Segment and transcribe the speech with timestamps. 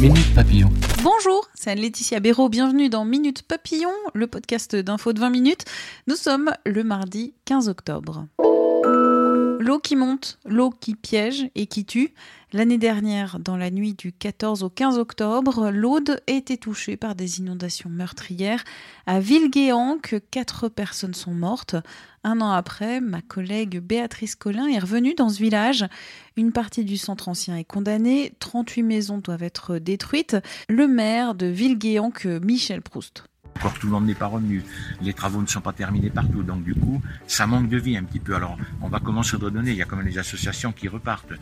[0.00, 0.68] Minute Papillon.
[1.02, 2.48] Bonjour, c'est Laetitia Béraud.
[2.48, 5.64] Bienvenue dans Minute Papillon, le podcast d'info de 20 minutes.
[6.06, 8.24] Nous sommes le mardi 15 octobre.
[9.60, 12.14] L'eau qui monte, l'eau qui piège et qui tue.
[12.52, 17.16] L'année dernière, dans la nuit du 14 au 15 octobre, l'Aude a été touchée par
[17.16, 18.62] des inondations meurtrières.
[19.06, 21.74] À Villeguéanque, quatre personnes sont mortes.
[22.22, 25.84] Un an après, ma collègue Béatrice Collin est revenue dans ce village.
[26.36, 30.36] Une partie du centre ancien est condamnée, 38 maisons doivent être détruites.
[30.68, 33.24] Le maire de Villeguéanque, Michel Proust.
[33.58, 34.62] Encore tout le monde n'est pas revenu.
[35.02, 36.44] Les travaux ne sont pas terminés partout.
[36.44, 38.36] Donc du coup, ça manque de vie un petit peu.
[38.36, 39.72] Alors on va commencer à redonner.
[39.72, 41.32] Il y a quand même les associations qui repartent.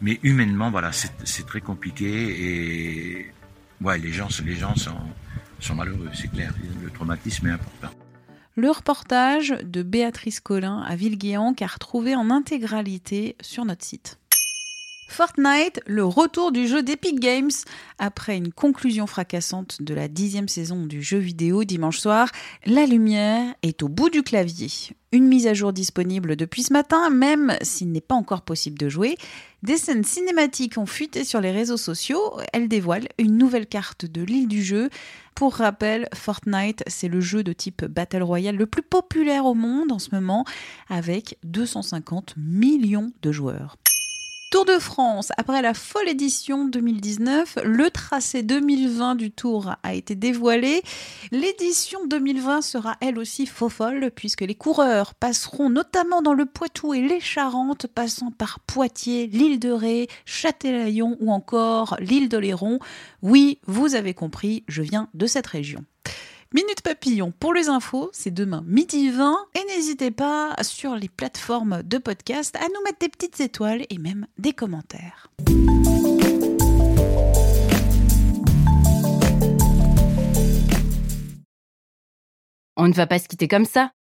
[0.00, 2.06] Mais humainement, voilà, c'est très compliqué.
[2.06, 3.32] Et
[3.80, 6.52] ouais, les gens, sont, malheureux, c'est clair.
[6.82, 7.90] Le traumatisme est important.
[8.56, 14.20] Le reportage de Béatrice Collin à Villeguéanque a retrouvé en intégralité sur notre site.
[15.08, 17.50] Fortnite, le retour du jeu d'Epic Games.
[17.98, 22.30] Après une conclusion fracassante de la dixième saison du jeu vidéo dimanche soir,
[22.66, 24.70] la lumière est au bout du clavier.
[25.12, 28.88] Une mise à jour disponible depuis ce matin, même s'il n'est pas encore possible de
[28.88, 29.16] jouer.
[29.62, 32.40] Des scènes cinématiques ont fuité sur les réseaux sociaux.
[32.52, 34.90] Elles dévoilent une nouvelle carte de l'île du jeu.
[35.36, 39.92] Pour rappel, Fortnite, c'est le jeu de type Battle Royale le plus populaire au monde
[39.92, 40.44] en ce moment,
[40.88, 43.76] avec 250 millions de joueurs.
[44.54, 50.14] Tour de France, après la folle édition 2019, le tracé 2020 du Tour a été
[50.14, 50.84] dévoilé.
[51.32, 56.94] L'édition 2020 sera elle aussi faux folle puisque les coureurs passeront notamment dans le Poitou
[56.94, 62.78] et les Charentes, passant par Poitiers, l'île de Ré, Châtelaillon ou encore l'île d'Oléron.
[63.22, 65.84] Oui, vous avez compris, je viens de cette région.
[66.54, 69.36] Minute Papillon pour les infos, c'est demain midi 20.
[69.56, 73.98] Et n'hésitez pas sur les plateformes de podcast à nous mettre des petites étoiles et
[73.98, 75.32] même des commentaires.
[82.76, 83.90] On ne va pas se quitter comme ça.